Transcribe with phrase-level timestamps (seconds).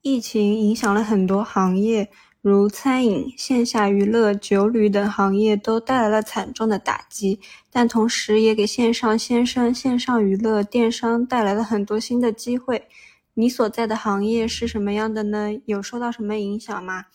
[0.00, 2.08] 疫情影响了很多行业，
[2.40, 7.40] 如餐饮、线下娱乐、酒旅等行业都带来了惨重的打击，
[7.70, 12.86] 但同时也给线上先生、线上娱乐、电商带来了很多新的机会。
[13.34, 15.50] 你所在的行业是什么样的呢？
[15.66, 17.06] 有受到什么影响吗？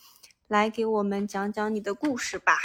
[0.46, 2.58] 来给我们讲讲你的故事吧。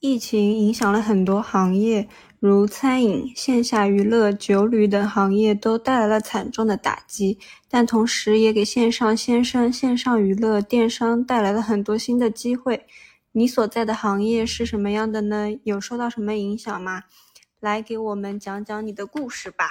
[0.00, 12.86] 疫情影响了很多行业，如餐饮、线下娱乐、酒旅等行业都带来了惨重的打击，但同时也给线上先生、线上娱乐、电商带来了很多新的机会。
[13.32, 15.50] 你所在的行业是什么样的呢？
[15.64, 17.02] 有受到什么影响吗？
[17.60, 19.66] 来给我们讲讲你的故事吧。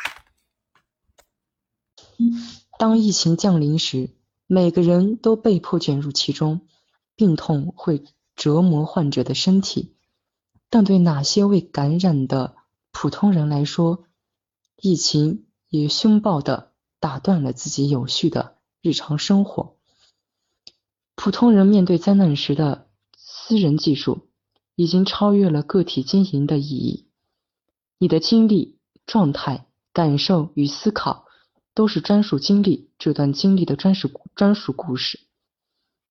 [2.78, 4.12] 当疫情降临时，
[4.46, 6.62] 每个人都被迫卷入其中，
[7.16, 8.04] 病痛会
[8.36, 9.96] 折磨患者的身体。
[10.70, 12.56] 但对哪些未感染的
[12.92, 14.06] 普通人来说，
[14.82, 19.76] 疫情也凶暴的打断了自己有序的日常生活。
[21.16, 24.30] 普通人面对灾难时的私人技术，
[24.76, 27.10] 已经超越了个体经营的意义。
[27.98, 31.26] 你的经历、状态、感受与思考，
[31.74, 35.20] 都是专属经历这段经历的专属专属故事。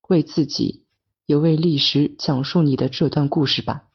[0.08, 0.84] 为自己，
[1.26, 3.87] 也为历史讲述你的这段故事吧。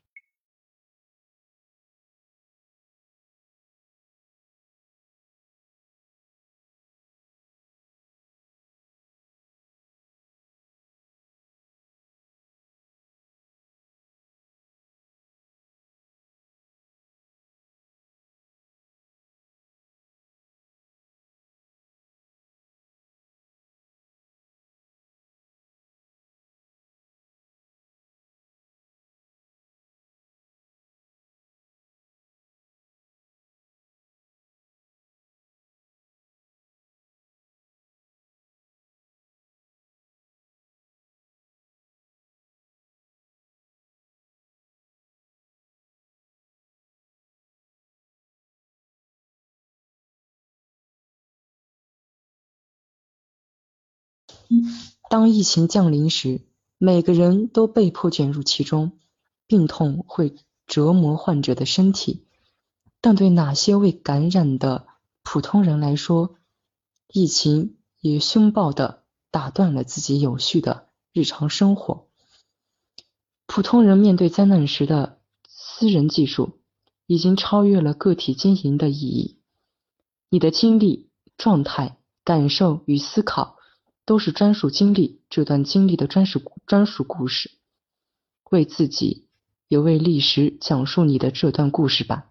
[55.10, 56.42] 当疫情降临时，
[56.78, 59.00] 每个人都被迫卷入其中，
[59.48, 62.26] 病痛会折磨患者的身体。
[63.00, 64.88] 但对哪些未感染的
[65.24, 66.36] 普通人来说，
[67.12, 72.08] 疫情也凶暴的打断了自己有序的日常生活。
[73.46, 76.60] 普通人面对灾难时的私人技术，
[77.06, 79.38] 已经超越了个体经营的意义。
[80.30, 83.58] 你的经历、状态、感受与思考。
[84.06, 87.52] 都是专属经历这段经历的专属专属故事。
[88.50, 89.26] 为自己，
[89.68, 92.30] 也为历史讲述你的这段故事吧。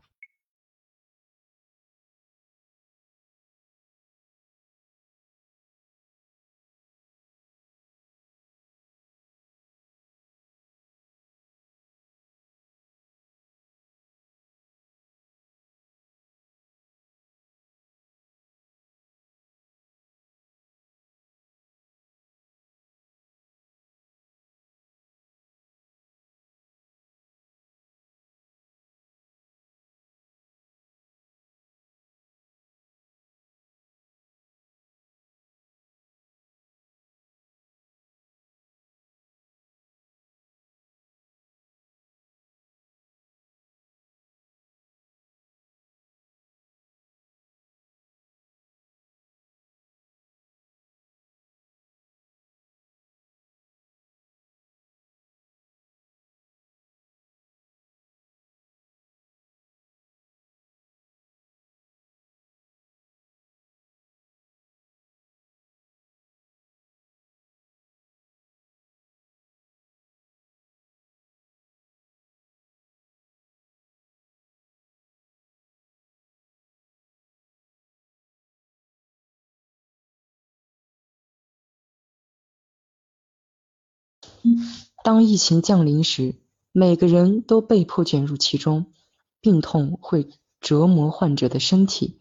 [85.05, 86.37] 当疫情降临时，
[86.73, 88.93] 每个人都被迫卷入其中，
[89.41, 90.31] 病痛会
[90.61, 92.21] 折磨患者的身体。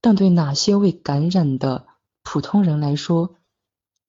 [0.00, 1.86] 但对哪些未感染的
[2.22, 3.34] 普通人来说，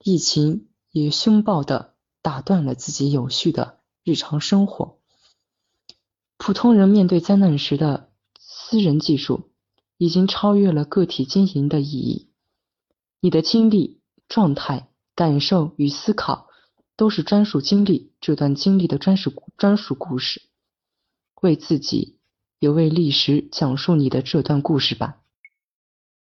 [0.03, 4.99] 疫情也凶暴的打断了自己有序的日常生活。
[6.37, 9.49] 普通人面对灾难时的私人技术，
[9.97, 12.29] 已经超越了个体经营的意义。
[13.19, 16.48] 你的经历、状态、感受与思考。
[16.99, 20.41] 都是专属经历，这段经历的专属专属故事。
[21.41, 22.19] 为自己，
[22.59, 25.18] 也为历史讲述你的这段故事吧。